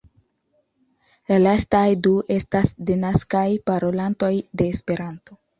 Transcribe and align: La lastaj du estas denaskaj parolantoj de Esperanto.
La 1.31 1.37
lastaj 1.41 1.83
du 2.09 2.15
estas 2.37 2.73
denaskaj 2.89 3.47
parolantoj 3.71 4.35
de 4.63 4.71
Esperanto. 4.79 5.43